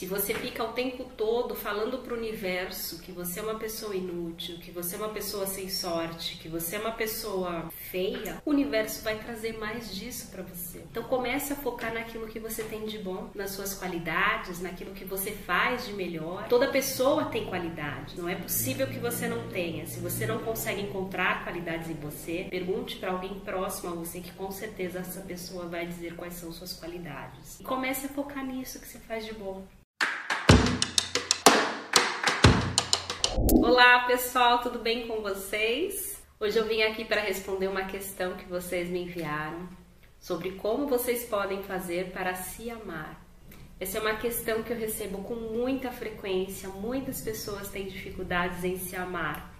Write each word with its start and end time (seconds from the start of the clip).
Se 0.00 0.06
você 0.06 0.32
fica 0.32 0.64
o 0.64 0.72
tempo 0.72 1.04
todo 1.14 1.54
falando 1.54 1.98
para 1.98 2.14
o 2.14 2.16
universo 2.16 3.02
que 3.02 3.12
você 3.12 3.38
é 3.38 3.42
uma 3.42 3.58
pessoa 3.58 3.94
inútil, 3.94 4.56
que 4.56 4.70
você 4.70 4.94
é 4.94 4.98
uma 4.98 5.10
pessoa 5.10 5.46
sem 5.46 5.68
sorte, 5.68 6.38
que 6.38 6.48
você 6.48 6.76
é 6.76 6.78
uma 6.78 6.92
pessoa 6.92 7.70
feia, 7.70 8.40
o 8.46 8.48
universo 8.48 9.04
vai 9.04 9.18
trazer 9.18 9.58
mais 9.58 9.94
disso 9.94 10.30
para 10.30 10.42
você. 10.42 10.78
Então 10.90 11.02
comece 11.02 11.52
a 11.52 11.56
focar 11.56 11.92
naquilo 11.92 12.26
que 12.28 12.40
você 12.40 12.64
tem 12.64 12.86
de 12.86 12.98
bom, 12.98 13.28
nas 13.34 13.50
suas 13.50 13.74
qualidades, 13.74 14.58
naquilo 14.58 14.94
que 14.94 15.04
você 15.04 15.32
faz 15.32 15.84
de 15.84 15.92
melhor. 15.92 16.48
Toda 16.48 16.68
pessoa 16.68 17.26
tem 17.26 17.44
qualidade. 17.44 18.18
Não 18.18 18.26
é 18.26 18.36
possível 18.36 18.86
que 18.86 18.98
você 18.98 19.28
não 19.28 19.50
tenha. 19.50 19.84
Se 19.84 20.00
você 20.00 20.24
não 20.24 20.38
consegue 20.38 20.80
encontrar 20.80 21.44
qualidades 21.44 21.90
em 21.90 21.94
você, 21.96 22.46
pergunte 22.48 22.96
para 22.96 23.10
alguém 23.10 23.38
próximo 23.40 23.92
a 23.92 23.94
você 23.94 24.20
que 24.20 24.32
com 24.32 24.50
certeza 24.50 25.00
essa 25.00 25.20
pessoa 25.20 25.66
vai 25.66 25.84
dizer 25.84 26.16
quais 26.16 26.32
são 26.32 26.50
suas 26.50 26.72
qualidades. 26.72 27.60
E 27.60 27.64
comece 27.64 28.06
a 28.06 28.08
focar 28.08 28.46
nisso 28.46 28.80
que 28.80 28.88
você 28.88 28.98
faz 28.98 29.26
de 29.26 29.34
bom. 29.34 29.62
Olá 33.36 34.06
pessoal, 34.06 34.58
tudo 34.60 34.80
bem 34.80 35.06
com 35.06 35.22
vocês? 35.22 36.20
Hoje 36.40 36.58
eu 36.58 36.66
vim 36.66 36.82
aqui 36.82 37.04
para 37.04 37.20
responder 37.20 37.68
uma 37.68 37.84
questão 37.84 38.36
que 38.36 38.44
vocês 38.44 38.88
me 38.88 39.04
enviaram 39.04 39.68
sobre 40.18 40.52
como 40.52 40.88
vocês 40.88 41.26
podem 41.26 41.62
fazer 41.62 42.10
para 42.10 42.34
se 42.34 42.68
amar. 42.68 43.24
Essa 43.78 43.98
é 43.98 44.00
uma 44.00 44.16
questão 44.16 44.64
que 44.64 44.72
eu 44.72 44.76
recebo 44.76 45.22
com 45.22 45.36
muita 45.36 45.92
frequência. 45.92 46.68
Muitas 46.70 47.20
pessoas 47.20 47.68
têm 47.68 47.86
dificuldades 47.86 48.64
em 48.64 48.76
se 48.76 48.96
amar. 48.96 49.54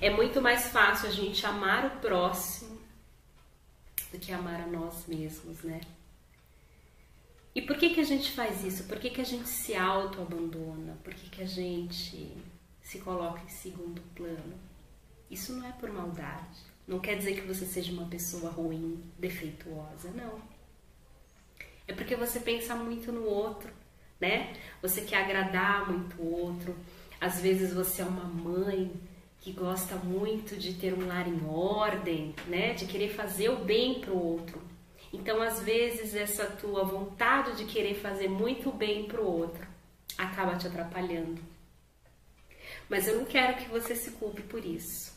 É 0.00 0.10
muito 0.10 0.42
mais 0.42 0.66
fácil 0.72 1.08
a 1.08 1.12
gente 1.12 1.46
amar 1.46 1.86
o 1.86 2.00
próximo 2.00 2.80
do 4.10 4.18
que 4.18 4.32
amar 4.32 4.60
a 4.60 4.66
nós 4.66 5.06
mesmos, 5.06 5.62
né? 5.62 5.80
E 7.54 7.62
por 7.62 7.76
que, 7.76 7.90
que 7.90 8.00
a 8.00 8.04
gente 8.04 8.32
faz 8.32 8.64
isso? 8.64 8.84
Por 8.84 8.98
que, 8.98 9.08
que 9.08 9.20
a 9.20 9.24
gente 9.24 9.48
se 9.48 9.76
auto-abandona? 9.76 10.98
Por 11.04 11.14
que, 11.14 11.30
que 11.30 11.42
a 11.42 11.46
gente 11.46 12.36
se 12.84 12.98
coloca 12.98 13.42
em 13.42 13.48
segundo 13.48 14.00
plano? 14.14 14.54
Isso 15.28 15.52
não 15.54 15.66
é 15.66 15.72
por 15.72 15.90
maldade. 15.90 16.60
Não 16.86 17.00
quer 17.00 17.16
dizer 17.16 17.34
que 17.34 17.48
você 17.48 17.64
seja 17.64 17.90
uma 17.90 18.06
pessoa 18.06 18.52
ruim, 18.52 19.02
defeituosa, 19.18 20.10
não. 20.10 20.38
É 21.88 21.92
porque 21.92 22.14
você 22.14 22.38
pensa 22.38 22.76
muito 22.76 23.10
no 23.10 23.24
outro, 23.24 23.72
né? 24.20 24.52
Você 24.80 25.00
quer 25.00 25.24
agradar 25.24 25.90
muito 25.90 26.22
o 26.22 26.40
outro. 26.40 26.76
Às 27.20 27.40
vezes 27.40 27.72
você 27.72 28.02
é 28.02 28.04
uma 28.04 28.24
mãe 28.24 28.92
que 29.40 29.52
gosta 29.52 29.96
muito 29.96 30.56
de 30.56 30.74
ter 30.74 30.94
um 30.94 31.06
lar 31.06 31.26
em 31.26 31.44
ordem, 31.46 32.34
né? 32.46 32.74
De 32.74 32.86
querer 32.86 33.08
fazer 33.08 33.48
o 33.48 33.64
bem 33.64 34.00
para 34.00 34.12
o 34.12 34.22
outro. 34.22 34.62
Então, 35.12 35.40
às 35.40 35.60
vezes, 35.60 36.14
essa 36.14 36.44
tua 36.44 36.84
vontade 36.84 37.56
de 37.56 37.64
querer 37.64 37.94
fazer 37.94 38.28
muito 38.28 38.70
bem 38.72 39.06
para 39.06 39.20
o 39.20 39.26
outro 39.26 39.66
acaba 40.18 40.56
te 40.56 40.66
atrapalhando. 40.66 41.53
Mas 42.88 43.08
eu 43.08 43.16
não 43.16 43.24
quero 43.24 43.56
que 43.56 43.68
você 43.68 43.94
se 43.94 44.12
culpe 44.12 44.42
por 44.42 44.64
isso, 44.64 45.12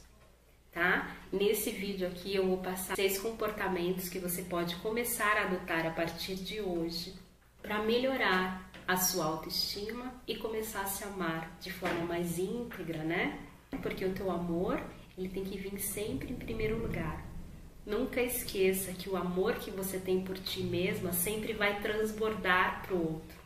tá? 0.71 1.15
Nesse 1.31 1.69
vídeo 1.71 2.07
aqui 2.07 2.35
eu 2.35 2.47
vou 2.47 2.57
passar 2.57 2.95
seis 2.95 3.19
comportamentos 3.19 4.09
que 4.09 4.19
você 4.19 4.43
pode 4.43 4.75
começar 4.77 5.37
a 5.37 5.43
adotar 5.43 5.85
a 5.85 5.91
partir 5.91 6.35
de 6.35 6.61
hoje 6.61 7.13
para 7.61 7.83
melhorar 7.83 8.71
a 8.87 8.95
sua 8.95 9.25
autoestima 9.25 10.13
e 10.25 10.37
começar 10.37 10.81
a 10.81 10.87
se 10.87 11.03
amar 11.03 11.57
de 11.59 11.71
forma 11.71 12.05
mais 12.05 12.39
íntegra, 12.39 13.03
né? 13.03 13.37
Porque 13.81 14.05
o 14.05 14.13
teu 14.13 14.31
amor, 14.31 14.81
ele 15.17 15.27
tem 15.27 15.43
que 15.43 15.57
vir 15.57 15.77
sempre 15.79 16.31
em 16.31 16.35
primeiro 16.35 16.77
lugar. 16.77 17.25
Nunca 17.85 18.21
esqueça 18.21 18.93
que 18.93 19.09
o 19.09 19.17
amor 19.17 19.55
que 19.55 19.71
você 19.71 19.99
tem 19.99 20.21
por 20.21 20.37
ti 20.37 20.61
mesma 20.61 21.11
sempre 21.11 21.53
vai 21.53 21.81
transbordar 21.81 22.81
para 22.85 22.95
o 22.95 23.13
outro. 23.13 23.37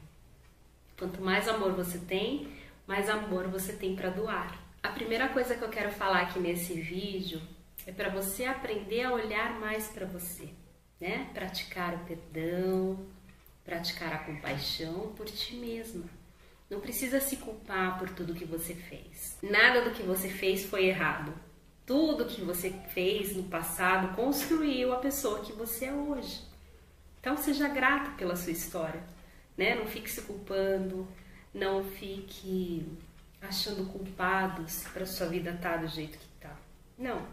Quanto 0.97 1.22
mais 1.22 1.47
amor 1.47 1.73
você 1.73 1.97
tem, 1.97 2.47
mais 2.92 3.09
amor 3.09 3.47
você 3.47 3.72
tem 3.72 3.95
para 3.95 4.09
doar. 4.09 4.61
A 4.84 4.89
primeira 4.89 5.30
coisa 5.30 5.56
que 5.56 5.64
eu 5.64 5.70
quero 5.70 5.92
falar 5.92 6.23
aqui 6.23 6.38
nesse 6.39 6.73
vídeo 6.73 7.42
é 7.88 7.92
para 7.94 8.09
você 8.09 8.44
aprender 8.44 9.03
a 9.03 9.13
olhar 9.13 9.57
mais 9.62 9.88
para 9.88 10.06
você, 10.06 10.50
né? 11.00 11.30
Praticar 11.34 11.94
o 11.94 12.00
perdão, 12.00 13.00
praticar 13.63 14.12
a 14.12 14.18
compaixão 14.18 15.13
por 15.16 15.25
ti 15.25 15.56
mesma. 15.56 16.03
Não 16.69 16.81
precisa 16.81 17.22
se 17.22 17.38
culpar 17.38 17.97
por 17.97 18.09
tudo 18.09 18.35
que 18.35 18.44
você 18.44 18.75
fez. 18.75 19.38
Nada 19.41 19.84
do 19.84 19.91
que 19.91 20.03
você 20.03 20.28
fez 20.28 20.66
foi 20.66 20.88
errado 20.88 21.34
tudo 21.85 22.25
que 22.25 22.41
você 22.41 22.72
fez 22.94 23.35
no 23.35 23.44
passado 23.44 24.16
construiu 24.16 24.94
a 24.94 24.97
pessoa 24.97 25.40
que 25.40 25.53
você 25.53 25.85
é 25.85 25.94
hoje. 25.94 26.41
Então 27.19 27.35
seja 27.38 27.68
grata 27.68 28.12
pela 28.12 28.35
sua 28.35 28.51
história, 28.51 29.01
né? 29.57 29.75
Não 29.75 29.85
fique 29.85 30.09
se 30.09 30.22
culpando, 30.22 31.07
não 31.53 31.84
fique 31.84 32.85
achando 33.41 33.85
culpados 33.91 34.84
para 34.94 35.06
sua 35.06 35.28
vida 35.28 35.51
estar 35.51 35.73
tá 35.73 35.78
do 35.78 35.88
jeito 35.88 36.17
que 36.17 36.25
está. 36.35 36.56
Não. 36.97 37.25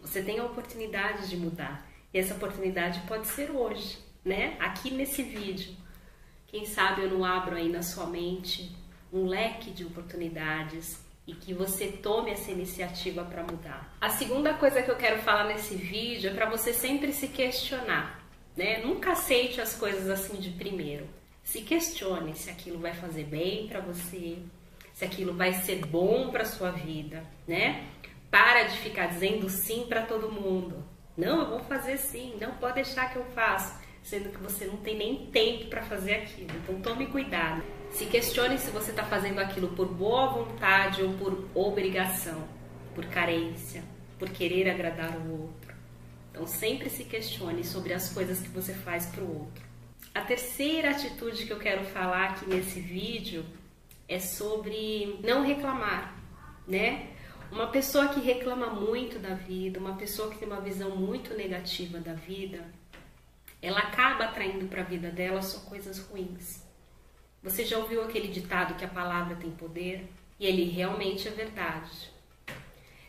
Você 0.00 0.22
tem 0.22 0.38
a 0.38 0.44
oportunidade 0.44 1.28
de 1.28 1.36
mudar. 1.36 1.86
E 2.12 2.18
essa 2.18 2.34
oportunidade 2.34 3.00
pode 3.06 3.26
ser 3.26 3.50
hoje, 3.50 3.98
né? 4.24 4.56
Aqui 4.60 4.90
nesse 4.90 5.22
vídeo. 5.22 5.76
Quem 6.46 6.64
sabe 6.64 7.02
eu 7.02 7.10
não 7.10 7.24
abro 7.24 7.56
aí 7.56 7.68
na 7.68 7.82
sua 7.82 8.06
mente 8.06 8.74
um 9.12 9.26
leque 9.26 9.70
de 9.70 9.84
oportunidades 9.84 11.02
e 11.26 11.34
que 11.34 11.52
você 11.52 11.88
tome 11.88 12.30
essa 12.30 12.50
iniciativa 12.50 13.22
para 13.24 13.42
mudar. 13.42 13.94
A 14.00 14.08
segunda 14.08 14.54
coisa 14.54 14.82
que 14.82 14.90
eu 14.90 14.96
quero 14.96 15.20
falar 15.20 15.44
nesse 15.44 15.74
vídeo 15.74 16.30
é 16.30 16.34
para 16.34 16.48
você 16.48 16.72
sempre 16.72 17.12
se 17.12 17.28
questionar, 17.28 18.22
né? 18.56 18.78
Nunca 18.78 19.12
aceite 19.12 19.60
as 19.60 19.74
coisas 19.74 20.08
assim 20.08 20.36
de 20.40 20.50
primeiro. 20.50 21.06
Se 21.48 21.62
questione 21.62 22.34
se 22.34 22.50
aquilo 22.50 22.78
vai 22.78 22.92
fazer 22.92 23.24
bem 23.24 23.68
para 23.68 23.80
você, 23.80 24.36
se 24.92 25.02
aquilo 25.02 25.32
vai 25.32 25.54
ser 25.54 25.86
bom 25.86 26.30
para 26.30 26.44
sua 26.44 26.70
vida, 26.70 27.24
né? 27.46 27.86
Para 28.30 28.64
de 28.64 28.76
ficar 28.80 29.06
dizendo 29.06 29.48
sim 29.48 29.86
para 29.88 30.02
todo 30.02 30.30
mundo. 30.30 30.84
Não, 31.16 31.40
eu 31.40 31.48
vou 31.48 31.60
fazer 31.60 31.96
sim, 31.96 32.36
não 32.38 32.52
pode 32.56 32.74
deixar 32.74 33.10
que 33.10 33.16
eu 33.16 33.24
faça, 33.30 33.80
sendo 34.02 34.28
que 34.28 34.36
você 34.42 34.66
não 34.66 34.76
tem 34.76 34.98
nem 34.98 35.26
tempo 35.28 35.70
para 35.70 35.82
fazer 35.84 36.16
aquilo. 36.16 36.50
Então 36.54 36.82
tome 36.82 37.06
cuidado. 37.06 37.62
Se 37.92 38.04
questione 38.04 38.58
se 38.58 38.70
você 38.70 38.90
está 38.90 39.04
fazendo 39.04 39.38
aquilo 39.38 39.68
por 39.68 39.86
boa 39.86 40.26
vontade 40.26 41.02
ou 41.02 41.14
por 41.14 41.48
obrigação, 41.54 42.46
por 42.94 43.06
carência, 43.06 43.82
por 44.18 44.28
querer 44.28 44.68
agradar 44.68 45.16
o 45.16 45.44
outro. 45.44 45.74
Então 46.30 46.46
sempre 46.46 46.90
se 46.90 47.04
questione 47.04 47.64
sobre 47.64 47.94
as 47.94 48.12
coisas 48.12 48.38
que 48.38 48.50
você 48.50 48.74
faz 48.74 49.06
para 49.06 49.24
o 49.24 49.38
outro. 49.38 49.67
A 50.14 50.22
terceira 50.22 50.90
atitude 50.90 51.46
que 51.46 51.52
eu 51.52 51.58
quero 51.58 51.84
falar 51.84 52.30
aqui 52.30 52.48
nesse 52.48 52.80
vídeo 52.80 53.44
é 54.08 54.18
sobre 54.18 55.20
não 55.22 55.44
reclamar, 55.44 56.16
né? 56.66 57.10
Uma 57.50 57.68
pessoa 57.68 58.08
que 58.08 58.20
reclama 58.20 58.68
muito 58.68 59.18
da 59.18 59.34
vida, 59.34 59.78
uma 59.78 59.96
pessoa 59.96 60.30
que 60.30 60.38
tem 60.38 60.48
uma 60.48 60.60
visão 60.60 60.96
muito 60.96 61.34
negativa 61.34 61.98
da 61.98 62.14
vida, 62.14 62.64
ela 63.62 63.78
acaba 63.78 64.24
atraindo 64.24 64.66
para 64.66 64.82
a 64.82 64.84
vida 64.84 65.10
dela 65.10 65.40
só 65.42 65.60
coisas 65.60 65.98
ruins. 65.98 66.62
Você 67.42 67.64
já 67.64 67.78
ouviu 67.78 68.02
aquele 68.02 68.28
ditado 68.28 68.74
que 68.74 68.84
a 68.84 68.88
palavra 68.88 69.36
tem 69.36 69.50
poder? 69.50 70.10
E 70.38 70.46
ele 70.46 70.64
realmente 70.64 71.26
é 71.26 71.30
verdade. 71.30 72.10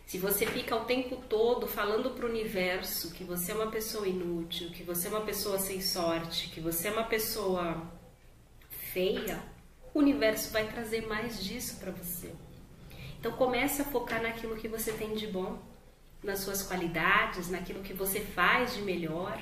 Se 0.09 0.17
você 0.17 0.43
fica 0.43 0.75
o 0.75 0.85
tempo 0.85 1.17
todo 1.29 1.67
falando 1.67 2.09
para 2.09 2.25
o 2.25 2.29
universo 2.29 3.11
que 3.11 3.23
você 3.23 3.51
é 3.51 3.55
uma 3.55 3.69
pessoa 3.69 4.07
inútil, 4.07 4.71
que 4.71 4.81
você 4.81 5.07
é 5.07 5.11
uma 5.11 5.21
pessoa 5.21 5.59
sem 5.59 5.81
sorte, 5.81 6.49
que 6.49 6.59
você 6.59 6.87
é 6.87 6.91
uma 6.91 7.03
pessoa 7.03 7.87
feia, 8.91 9.39
o 9.93 9.99
universo 9.99 10.51
vai 10.51 10.67
trazer 10.67 11.05
mais 11.05 11.43
disso 11.43 11.77
para 11.79 11.91
você. 11.91 12.33
Então 13.19 13.33
comece 13.33 13.83
a 13.83 13.85
focar 13.85 14.19
naquilo 14.19 14.55
que 14.55 14.67
você 14.67 14.91
tem 14.91 15.13
de 15.13 15.27
bom, 15.27 15.59
nas 16.23 16.39
suas 16.39 16.63
qualidades, 16.63 17.47
naquilo 17.47 17.83
que 17.83 17.93
você 17.93 18.19
faz 18.19 18.73
de 18.73 18.81
melhor 18.81 19.39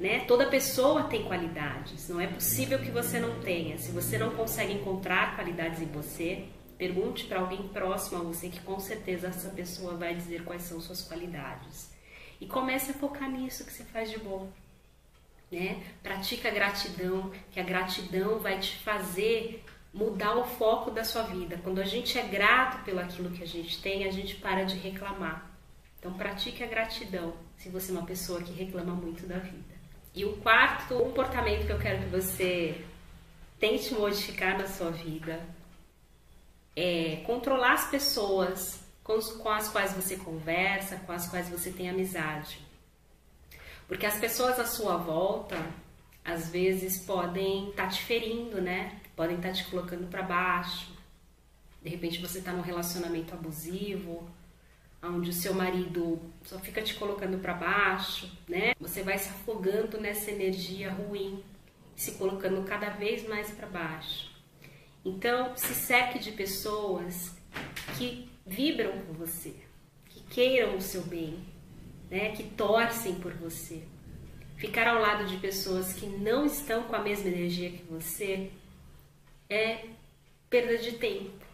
né? 0.00 0.24
Toda 0.26 0.46
pessoa 0.46 1.04
tem 1.04 1.22
qualidades, 1.22 2.08
não 2.08 2.20
é 2.20 2.26
possível 2.26 2.80
que 2.80 2.90
você 2.90 3.20
não 3.20 3.38
tenha. 3.38 3.78
Se 3.78 3.92
você 3.92 4.18
não 4.18 4.30
consegue 4.30 4.72
encontrar 4.72 5.36
qualidades 5.36 5.80
em 5.80 5.86
você, 5.86 6.46
pergunte 6.82 7.26
para 7.26 7.38
alguém 7.38 7.68
próximo 7.68 8.20
a 8.20 8.24
você 8.24 8.48
que 8.48 8.58
com 8.58 8.80
certeza 8.80 9.28
essa 9.28 9.50
pessoa 9.50 9.94
vai 9.94 10.16
dizer 10.16 10.42
quais 10.42 10.62
são 10.62 10.80
suas 10.80 11.00
qualidades. 11.00 11.92
E 12.40 12.46
comece 12.46 12.90
a 12.90 12.94
focar 12.94 13.30
nisso 13.30 13.64
que 13.64 13.72
você 13.72 13.84
faz 13.84 14.10
de 14.10 14.18
bom. 14.18 14.50
Né? 15.48 15.80
Pratica 16.02 16.48
a 16.48 16.50
gratidão, 16.50 17.30
que 17.52 17.60
a 17.60 17.62
gratidão 17.62 18.40
vai 18.40 18.58
te 18.58 18.78
fazer 18.78 19.64
mudar 19.94 20.36
o 20.36 20.42
foco 20.42 20.90
da 20.90 21.04
sua 21.04 21.22
vida. 21.22 21.60
Quando 21.62 21.80
a 21.80 21.84
gente 21.84 22.18
é 22.18 22.22
grato 22.22 22.82
pelo 22.84 22.98
aquilo 22.98 23.30
que 23.30 23.44
a 23.44 23.46
gente 23.46 23.80
tem, 23.80 24.04
a 24.04 24.10
gente 24.10 24.34
para 24.34 24.64
de 24.64 24.76
reclamar. 24.76 25.48
Então 26.00 26.12
pratique 26.14 26.64
a 26.64 26.66
gratidão, 26.66 27.32
se 27.58 27.68
você 27.68 27.92
é 27.92 27.94
uma 27.94 28.04
pessoa 28.04 28.42
que 28.42 28.52
reclama 28.52 28.92
muito 28.92 29.24
da 29.24 29.38
vida. 29.38 29.74
E 30.12 30.24
o 30.24 30.36
quarto 30.38 30.96
comportamento 30.96 31.64
que 31.64 31.72
eu 31.72 31.78
quero 31.78 32.02
que 32.02 32.08
você 32.08 32.84
tente 33.60 33.94
modificar 33.94 34.58
na 34.58 34.66
sua 34.66 34.90
vida 34.90 35.61
é 36.74 37.22
controlar 37.26 37.74
as 37.74 37.90
pessoas 37.90 38.80
com, 39.02 39.14
as 39.50 39.68
quais 39.68 39.92
você 39.92 40.16
conversa, 40.16 40.96
com 40.96 41.12
as 41.12 41.28
quais 41.28 41.48
você 41.48 41.70
tem 41.70 41.90
amizade. 41.90 42.58
Porque 43.86 44.06
as 44.06 44.18
pessoas 44.18 44.58
à 44.58 44.64
sua 44.64 44.96
volta, 44.96 45.58
às 46.24 46.48
vezes, 46.48 47.04
podem 47.04 47.70
estar 47.70 47.84
tá 47.84 47.88
te 47.88 48.02
ferindo, 48.02 48.60
né? 48.60 49.02
podem 49.16 49.36
estar 49.36 49.52
te 49.52 49.64
colocando 49.66 50.08
para 50.08 50.22
baixo. 50.22 50.90
De 51.80 51.90
repente 51.90 52.20
você 52.20 52.38
está 52.38 52.52
num 52.52 52.60
relacionamento 52.60 53.34
abusivo, 53.34 54.28
onde 55.02 55.30
o 55.30 55.32
seu 55.32 55.54
marido 55.54 56.20
só 56.44 56.58
fica 56.58 56.82
te 56.82 56.94
colocando 56.94 57.38
para 57.38 57.54
baixo, 57.54 58.30
né? 58.48 58.74
Você 58.80 59.02
vai 59.02 59.18
se 59.18 59.28
afogando 59.28 60.00
nessa 60.00 60.30
energia 60.30 60.90
ruim, 60.90 61.42
se 61.96 62.12
colocando 62.12 62.64
cada 62.64 62.90
vez 62.90 63.28
mais 63.28 63.50
para 63.50 63.66
baixo. 63.66 64.31
Então, 65.04 65.56
se 65.56 65.74
seque 65.74 66.18
de 66.18 66.32
pessoas 66.32 67.32
que 67.96 68.30
vibram 68.46 68.92
com 69.06 69.12
você, 69.14 69.54
que 70.06 70.20
queiram 70.22 70.76
o 70.76 70.80
seu 70.80 71.02
bem, 71.02 71.44
né? 72.10 72.30
Que 72.32 72.44
torcem 72.44 73.14
por 73.16 73.32
você. 73.34 73.82
Ficar 74.56 74.86
ao 74.86 75.00
lado 75.00 75.26
de 75.26 75.38
pessoas 75.38 75.92
que 75.92 76.06
não 76.06 76.46
estão 76.46 76.84
com 76.84 76.94
a 76.94 77.00
mesma 77.00 77.28
energia 77.28 77.70
que 77.70 77.82
você 77.84 78.50
é 79.50 79.86
perda 80.48 80.78
de 80.78 80.92
tempo 80.92 81.44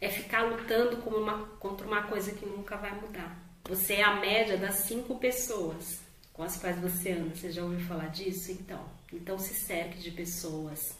é 0.00 0.08
ficar 0.08 0.42
lutando 0.42 0.96
uma, 1.08 1.46
contra 1.58 1.86
uma 1.86 2.04
coisa 2.04 2.32
que 2.32 2.46
nunca 2.46 2.76
vai 2.76 2.98
mudar. 2.98 3.36
Você 3.64 3.94
é 3.94 4.02
a 4.02 4.16
média 4.16 4.56
das 4.56 4.76
cinco 4.76 5.18
pessoas 5.18 6.00
com 6.32 6.42
as 6.42 6.56
quais 6.56 6.78
você 6.80 7.12
anda. 7.12 7.34
Você 7.34 7.52
já 7.52 7.62
ouviu 7.62 7.80
falar 7.80 8.06
disso? 8.06 8.50
Então, 8.50 8.82
então 9.12 9.38
se 9.38 9.52
cerque 9.54 9.98
de 9.98 10.10
pessoas 10.10 10.96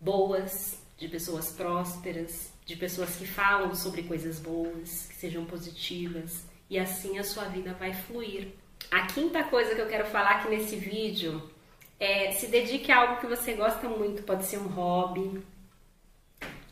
boas, 0.00 0.78
de 0.96 1.08
pessoas 1.08 1.50
prósperas, 1.50 2.52
de 2.64 2.76
pessoas 2.76 3.16
que 3.16 3.26
falam 3.26 3.74
sobre 3.74 4.02
coisas 4.04 4.38
boas, 4.38 5.06
que 5.06 5.14
sejam 5.14 5.44
positivas, 5.44 6.44
e 6.68 6.78
assim 6.78 7.18
a 7.18 7.24
sua 7.24 7.44
vida 7.44 7.74
vai 7.74 7.92
fluir. 7.92 8.48
A 8.90 9.06
quinta 9.06 9.42
coisa 9.44 9.74
que 9.74 9.80
eu 9.80 9.88
quero 9.88 10.06
falar 10.06 10.36
aqui 10.36 10.48
nesse 10.48 10.76
vídeo 10.76 11.50
é 11.98 12.32
se 12.32 12.46
dedique 12.46 12.90
a 12.90 13.00
algo 13.00 13.20
que 13.20 13.26
você 13.26 13.54
gosta 13.54 13.88
muito, 13.88 14.22
pode 14.22 14.44
ser 14.44 14.58
um 14.58 14.66
hobby, 14.68 15.42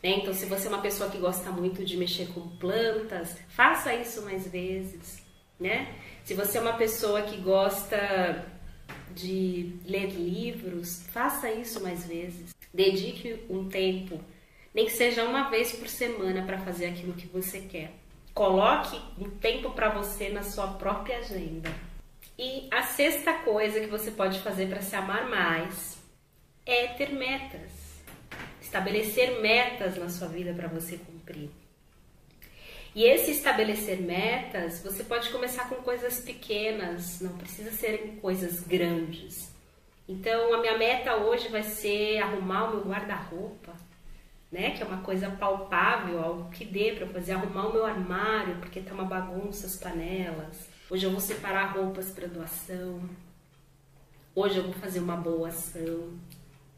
né? 0.03 0.17
Então, 0.17 0.33
se 0.33 0.45
você 0.45 0.67
é 0.67 0.69
uma 0.69 0.81
pessoa 0.81 1.09
que 1.09 1.17
gosta 1.17 1.49
muito 1.49 1.85
de 1.85 1.95
mexer 1.95 2.27
com 2.33 2.41
plantas, 2.57 3.37
faça 3.47 3.95
isso 3.95 4.21
mais 4.23 4.45
vezes. 4.45 5.23
Né? 5.57 5.95
Se 6.25 6.33
você 6.33 6.57
é 6.57 6.61
uma 6.61 6.73
pessoa 6.73 7.21
que 7.21 7.37
gosta 7.37 8.45
de 9.13 9.75
ler 9.85 10.11
livros, 10.11 11.03
faça 11.11 11.51
isso 11.51 11.81
mais 11.81 12.05
vezes. 12.05 12.53
Dedique 12.73 13.45
um 13.49 13.69
tempo, 13.69 14.19
nem 14.73 14.85
que 14.85 14.91
seja 14.91 15.23
uma 15.23 15.49
vez 15.49 15.71
por 15.73 15.87
semana, 15.87 16.43
para 16.43 16.59
fazer 16.59 16.87
aquilo 16.87 17.13
que 17.13 17.27
você 17.27 17.61
quer. 17.61 17.93
Coloque 18.33 18.99
um 19.19 19.29
tempo 19.29 19.71
para 19.71 19.89
você 19.89 20.29
na 20.29 20.43
sua 20.43 20.67
própria 20.67 21.19
agenda. 21.19 21.71
E 22.37 22.67
a 22.71 22.81
sexta 22.81 23.33
coisa 23.33 23.79
que 23.79 23.87
você 23.87 24.09
pode 24.09 24.39
fazer 24.39 24.67
para 24.67 24.81
se 24.81 24.95
amar 24.95 25.29
mais 25.29 25.97
é 26.65 26.87
ter 26.87 27.13
metas 27.13 27.83
estabelecer 28.73 29.39
metas 29.39 29.97
na 29.97 30.09
sua 30.09 30.27
vida 30.27 30.51
para 30.51 30.67
você 30.67 30.97
cumprir. 30.97 31.49
E 32.95 33.03
esse 33.03 33.31
estabelecer 33.31 34.01
metas, 34.01 34.81
você 34.83 35.03
pode 35.03 35.29
começar 35.29 35.67
com 35.67 35.75
coisas 35.75 36.19
pequenas, 36.19 37.19
não 37.21 37.37
precisa 37.37 37.71
ser 37.71 38.19
coisas 38.21 38.61
grandes. 38.61 39.51
Então, 40.07 40.53
a 40.53 40.59
minha 40.59 40.77
meta 40.77 41.15
hoje 41.15 41.47
vai 41.47 41.63
ser 41.63 42.19
arrumar 42.19 42.65
o 42.65 42.75
meu 42.75 42.85
guarda-roupa, 42.85 43.73
né? 44.51 44.71
Que 44.71 44.83
é 44.83 44.85
uma 44.85 45.01
coisa 45.01 45.29
palpável, 45.31 46.21
algo 46.21 46.51
que 46.51 46.65
dê 46.65 46.93
para 46.93 47.07
fazer, 47.07 47.31
arrumar 47.31 47.67
o 47.67 47.73
meu 47.73 47.85
armário, 47.85 48.57
porque 48.57 48.81
tá 48.81 48.93
uma 48.93 49.05
bagunça 49.05 49.65
as 49.65 49.77
panelas. 49.77 50.69
Hoje 50.89 51.05
eu 51.05 51.11
vou 51.11 51.19
separar 51.19 51.75
roupas 51.75 52.11
para 52.11 52.27
doação. 52.27 53.09
Hoje 54.35 54.57
eu 54.57 54.63
vou 54.63 54.73
fazer 54.73 54.99
uma 54.99 55.15
boa 55.15 55.47
ação 55.47 56.13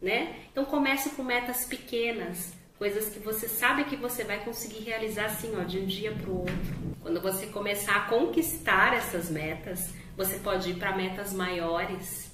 né? 0.01 0.35
Então 0.51 0.65
comece 0.65 1.11
com 1.11 1.23
metas 1.23 1.65
pequenas, 1.65 2.53
coisas 2.77 3.09
que 3.09 3.19
você 3.19 3.47
sabe 3.47 3.85
que 3.85 3.95
você 3.95 4.23
vai 4.23 4.43
conseguir 4.43 4.83
realizar 4.83 5.25
assim, 5.25 5.53
ó, 5.57 5.63
de 5.63 5.79
um 5.79 5.85
dia 5.85 6.11
para 6.11 6.29
o 6.29 6.39
outro. 6.39 6.95
Quando 7.01 7.21
você 7.21 7.47
começar 7.47 7.95
a 7.95 8.05
conquistar 8.07 8.93
essas 8.93 9.29
metas, 9.29 9.93
você 10.17 10.37
pode 10.39 10.71
ir 10.71 10.75
para 10.75 10.95
metas 10.95 11.33
maiores. 11.33 12.31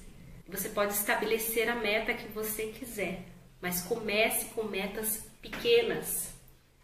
Você 0.48 0.68
pode 0.68 0.92
estabelecer 0.92 1.68
a 1.68 1.76
meta 1.76 2.14
que 2.14 2.28
você 2.28 2.66
quiser, 2.66 3.24
mas 3.60 3.82
comece 3.82 4.46
com 4.46 4.64
metas 4.64 5.26
pequenas, 5.40 6.34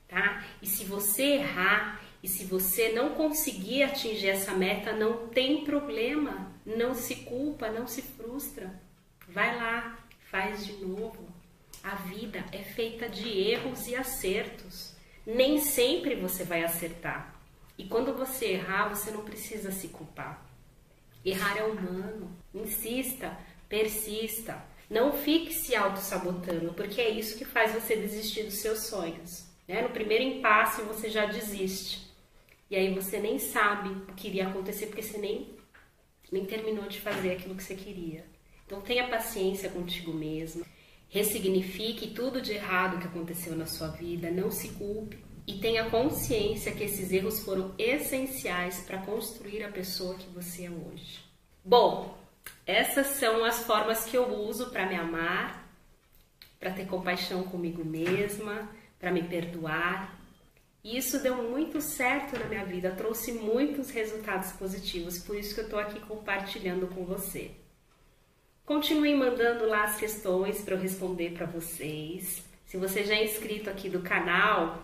tá? 0.06 0.44
E 0.62 0.66
se 0.66 0.84
você 0.84 1.22
errar 1.22 2.00
e 2.22 2.28
se 2.28 2.44
você 2.44 2.92
não 2.92 3.10
conseguir 3.10 3.82
atingir 3.82 4.28
essa 4.28 4.52
meta, 4.52 4.92
não 4.92 5.28
tem 5.28 5.64
problema, 5.64 6.50
não 6.64 6.94
se 6.94 7.16
culpa, 7.16 7.70
não 7.70 7.86
se 7.86 8.02
frustra. 8.02 8.80
Vai 9.28 9.56
lá, 9.56 9.98
faz 10.30 10.66
de 10.66 10.72
novo. 10.84 11.27
A 11.88 11.94
vida 11.94 12.44
é 12.52 12.58
feita 12.58 13.08
de 13.08 13.26
erros 13.26 13.88
e 13.88 13.96
acertos. 13.96 14.94
Nem 15.26 15.56
sempre 15.56 16.16
você 16.16 16.44
vai 16.44 16.62
acertar. 16.62 17.34
E 17.78 17.84
quando 17.84 18.12
você 18.12 18.48
errar, 18.48 18.90
você 18.90 19.10
não 19.10 19.24
precisa 19.24 19.72
se 19.72 19.88
culpar. 19.88 20.46
Errar 21.24 21.56
é 21.56 21.62
humano. 21.64 22.30
Insista, 22.52 23.34
persista. 23.70 24.62
Não 24.90 25.14
fique 25.14 25.50
se 25.54 25.74
auto-sabotando, 25.74 26.74
porque 26.74 27.00
é 27.00 27.08
isso 27.08 27.38
que 27.38 27.46
faz 27.46 27.72
você 27.72 27.96
desistir 27.96 28.42
dos 28.42 28.58
seus 28.58 28.80
sonhos. 28.80 29.46
Né? 29.66 29.80
No 29.80 29.88
primeiro 29.88 30.24
impasse, 30.24 30.82
você 30.82 31.08
já 31.08 31.24
desiste. 31.24 32.06
E 32.70 32.76
aí 32.76 32.92
você 32.92 33.18
nem 33.18 33.38
sabe 33.38 33.88
o 33.88 34.14
que 34.14 34.28
iria 34.28 34.48
acontecer, 34.48 34.88
porque 34.88 35.02
você 35.02 35.16
nem, 35.16 35.56
nem 36.30 36.44
terminou 36.44 36.86
de 36.86 37.00
fazer 37.00 37.32
aquilo 37.32 37.54
que 37.54 37.64
você 37.64 37.74
queria. 37.74 38.26
Então 38.66 38.82
tenha 38.82 39.08
paciência 39.08 39.70
contigo 39.70 40.12
mesmo, 40.12 40.66
ressignifique 41.08 42.08
tudo 42.08 42.40
de 42.40 42.52
errado 42.52 42.98
que 42.98 43.06
aconteceu 43.06 43.56
na 43.56 43.66
sua 43.66 43.88
vida, 43.88 44.30
não 44.30 44.50
se 44.50 44.68
culpe 44.70 45.18
e 45.46 45.54
tenha 45.54 45.88
consciência 45.88 46.72
que 46.72 46.84
esses 46.84 47.10
erros 47.10 47.40
foram 47.40 47.74
essenciais 47.78 48.80
para 48.80 48.98
construir 48.98 49.64
a 49.64 49.72
pessoa 49.72 50.14
que 50.14 50.28
você 50.28 50.66
é 50.66 50.70
hoje. 50.70 51.20
Bom, 51.64 52.18
essas 52.66 53.06
são 53.18 53.44
as 53.44 53.64
formas 53.64 54.04
que 54.04 54.16
eu 54.16 54.28
uso 54.28 54.70
para 54.70 54.86
me 54.86 54.94
amar, 54.94 55.66
para 56.60 56.72
ter 56.72 56.86
compaixão 56.86 57.44
comigo 57.44 57.82
mesma, 57.82 58.68
para 58.98 59.10
me 59.10 59.22
perdoar. 59.22 60.20
E 60.84 60.98
isso 60.98 61.22
deu 61.22 61.36
muito 61.50 61.80
certo 61.80 62.38
na 62.38 62.44
minha 62.44 62.64
vida, 62.66 62.90
trouxe 62.90 63.32
muitos 63.32 63.90
resultados 63.90 64.52
positivos, 64.52 65.18
por 65.18 65.36
isso 65.36 65.54
que 65.54 65.60
eu 65.60 65.64
estou 65.64 65.78
aqui 65.78 65.98
compartilhando 66.00 66.86
com 66.88 67.06
você. 67.06 67.52
Continue 68.68 69.14
mandando 69.14 69.66
lá 69.66 69.84
as 69.84 69.96
questões 69.96 70.60
para 70.60 70.74
eu 70.74 70.78
responder 70.78 71.30
para 71.30 71.46
vocês. 71.46 72.44
Se 72.66 72.76
você 72.76 73.02
já 73.02 73.14
é 73.14 73.24
inscrito 73.24 73.70
aqui 73.70 73.88
do 73.88 74.02
canal, 74.02 74.82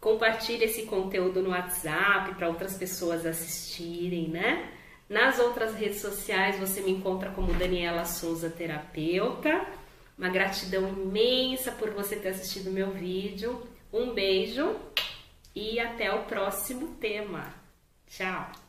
compartilhe 0.00 0.64
esse 0.64 0.86
conteúdo 0.86 1.42
no 1.42 1.50
WhatsApp 1.50 2.34
para 2.36 2.48
outras 2.48 2.78
pessoas 2.78 3.26
assistirem, 3.26 4.28
né? 4.28 4.72
Nas 5.10 5.38
outras 5.38 5.74
redes 5.74 6.00
sociais 6.00 6.58
você 6.58 6.80
me 6.80 6.92
encontra 6.92 7.28
como 7.32 7.52
Daniela 7.52 8.06
Souza 8.06 8.48
Terapeuta. 8.48 9.66
Uma 10.16 10.30
gratidão 10.30 10.88
imensa 10.88 11.70
por 11.72 11.90
você 11.90 12.16
ter 12.16 12.28
assistido 12.28 12.70
meu 12.70 12.92
vídeo. 12.92 13.62
Um 13.92 14.14
beijo 14.14 14.74
e 15.54 15.78
até 15.78 16.10
o 16.14 16.22
próximo 16.22 16.96
tema. 16.98 17.44
Tchau! 18.06 18.67